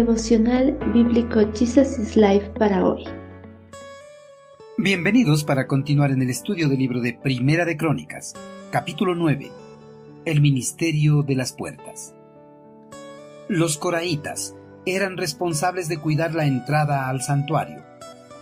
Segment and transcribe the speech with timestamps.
[0.00, 3.04] Devocional Bíblico Jesus is Life para hoy.
[4.78, 8.32] Bienvenidos para continuar en el estudio del libro de Primera de Crónicas,
[8.70, 9.50] capítulo 9.
[10.24, 12.14] El Ministerio de las Puertas.
[13.50, 17.82] Los coraitas eran responsables de cuidar la entrada al santuario,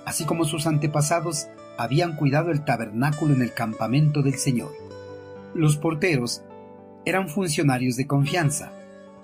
[0.06, 4.70] así como sus antepasados habían cuidado el tabernáculo en el campamento del Señor.
[5.56, 6.44] Los porteros
[7.04, 8.70] eran funcionarios de confianza,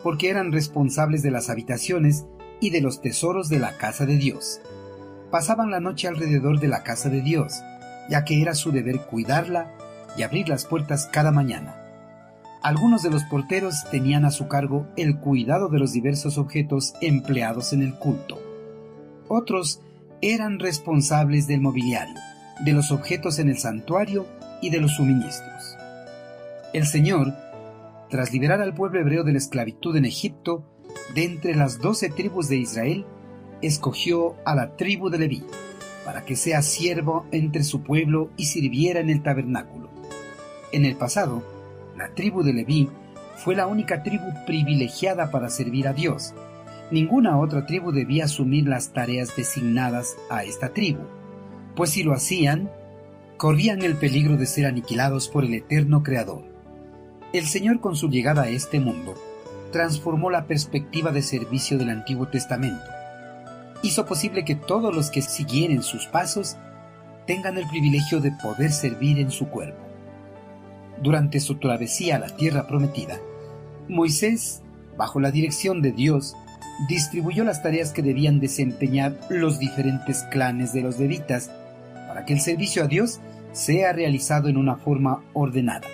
[0.05, 2.27] porque eran responsables de las habitaciones
[2.61, 4.61] y de los tesoros de la casa de Dios.
[5.31, 7.55] Pasaban la noche alrededor de la casa de Dios,
[8.11, 9.73] ya que era su deber cuidarla
[10.17, 11.81] y abrir las puertas cada mañana.
[12.63, 17.73] Algunos de los porteros tenían a su cargo el cuidado de los diversos objetos empleados
[17.73, 18.39] en el culto.
[19.29, 19.81] Otros
[20.21, 22.21] eran responsables del mobiliario,
[22.63, 24.27] de los objetos en el santuario
[24.61, 25.77] y de los suministros.
[26.75, 27.35] El Señor,
[28.15, 30.65] tras liberar al pueblo hebreo de la esclavitud en Egipto,
[31.17, 33.05] de entre las doce tribus de Israel,
[33.61, 35.43] escogió a la tribu de Leví,
[36.05, 39.91] para que sea siervo entre su pueblo y sirviera en el tabernáculo.
[40.71, 41.43] En el pasado,
[41.97, 42.89] la tribu de Leví
[43.39, 46.35] fue la única tribu privilegiada para servir a Dios.
[46.93, 51.03] Ninguna otra tribu debía asumir las tareas designadas a esta tribu,
[51.75, 52.71] pues si lo hacían,
[53.39, 56.54] corrían el peligro de ser aniquilados por el eterno Creador.
[57.35, 59.15] El Señor con su llegada a este mundo
[59.73, 62.85] transformó la perspectiva de servicio del Antiguo Testamento.
[63.83, 66.57] Hizo posible que todos los que siguieren sus pasos
[67.27, 69.81] tengan el privilegio de poder servir en su cuerpo.
[71.03, 73.19] Durante su travesía a la tierra prometida,
[73.89, 74.63] Moisés,
[74.97, 76.37] bajo la dirección de Dios,
[76.89, 81.51] distribuyó las tareas que debían desempeñar los diferentes clanes de los levitas
[82.07, 83.19] para que el servicio a Dios
[83.51, 85.89] sea realizado en una forma ordenada.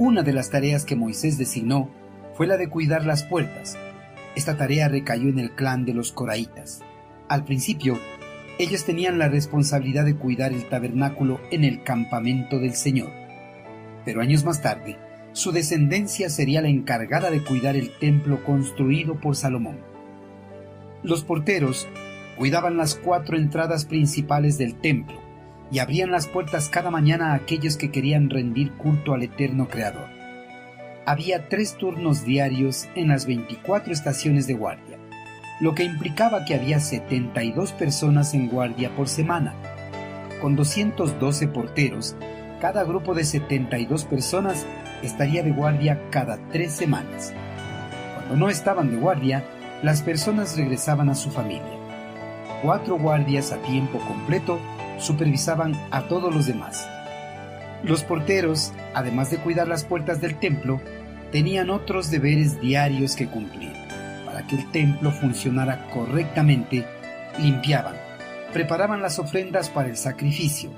[0.00, 1.90] Una de las tareas que Moisés designó
[2.34, 3.76] fue la de cuidar las puertas.
[4.36, 6.82] Esta tarea recayó en el clan de los coraitas.
[7.28, 7.98] Al principio,
[8.60, 13.10] ellos tenían la responsabilidad de cuidar el tabernáculo en el campamento del Señor.
[14.04, 14.98] Pero años más tarde,
[15.32, 19.80] su descendencia sería la encargada de cuidar el templo construido por Salomón.
[21.02, 21.88] Los porteros
[22.36, 25.27] cuidaban las cuatro entradas principales del templo
[25.70, 30.18] y abrían las puertas cada mañana a aquellos que querían rendir culto al eterno Creador
[31.08, 34.98] había tres turnos diarios en las 24 estaciones de guardia,
[35.58, 39.54] lo que implicaba que había 72 personas en guardia por semana.
[40.42, 42.14] Con 212 porteros,
[42.60, 44.66] cada grupo de 72 personas
[45.02, 47.32] estaría de guardia cada tres semanas.
[48.16, 49.44] Cuando no estaban de guardia,
[49.82, 51.72] las personas regresaban a su familia.
[52.60, 54.58] Cuatro guardias a tiempo completo
[54.98, 56.88] supervisaban a todos los demás.
[57.82, 60.80] Los porteros, además de cuidar las puertas del templo,
[61.30, 63.72] tenían otros deberes diarios que cumplir.
[64.24, 66.84] Para que el templo funcionara correctamente,
[67.38, 67.96] limpiaban,
[68.52, 70.70] preparaban las ofrendas para el sacrificio,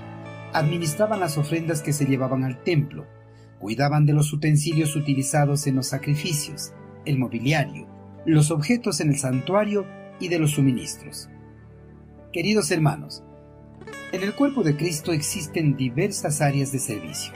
[0.53, 3.07] administraban las ofrendas que se llevaban al templo,
[3.59, 6.73] cuidaban de los utensilios utilizados en los sacrificios,
[7.05, 7.87] el mobiliario,
[8.27, 9.87] los objetos en el santuario
[10.19, 11.29] y de los suministros.
[12.33, 13.25] Queridos hermanos,
[14.13, 17.33] en el cuerpo de Cristo existen diversas áreas de servicio.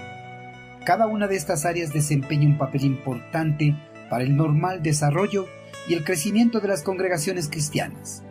[0.85, 3.75] Cada una de estas áreas desempeña un papel importante
[4.11, 5.47] para el normal desarrollo
[5.89, 8.23] y el crecimiento de las congregaciones cristianas.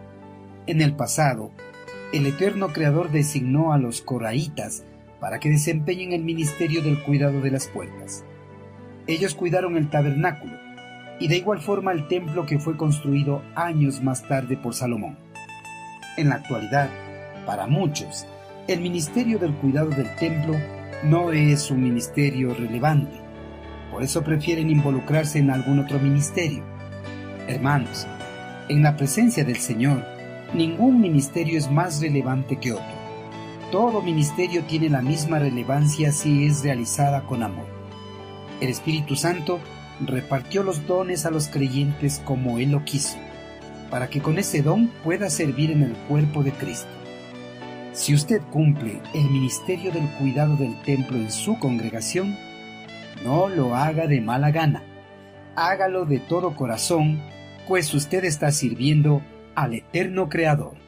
[0.68, 1.52] En el pasado,
[2.12, 4.84] el eterno Creador designó a los coraitas
[5.20, 8.25] para que desempeñen el ministerio del cuidado de las puertas.
[9.08, 10.54] Ellos cuidaron el tabernáculo
[11.20, 15.18] y de igual forma el templo que fue construido años más tarde por Salomón.
[16.18, 16.90] En la actualidad,
[17.46, 18.28] para muchos,
[18.68, 20.56] el ministerio del cuidado del templo
[21.03, 23.19] no es un ministerio relevante.
[23.91, 26.63] Por eso prefieren involucrarse en algún otro ministerio.
[27.47, 28.07] Hermanos,
[28.69, 30.01] en la presencia del Señor,
[30.53, 33.03] ningún ministerio es más relevante que otro.
[33.69, 37.66] Todo ministerio tiene la misma relevancia si es realizada con amor.
[38.62, 39.59] El Espíritu Santo
[40.00, 43.18] repartió los dones a los creyentes como Él lo quiso,
[43.89, 47.03] para que con ese don pueda servir en el cuerpo de Cristo.
[47.94, 52.36] Si usted cumple el ministerio del cuidado del templo en su congregación,
[53.24, 54.81] no lo haga de mala gana,
[55.56, 57.22] hágalo de todo corazón,
[57.68, 59.22] pues usted está sirviendo
[59.54, 60.82] al eterno Creador.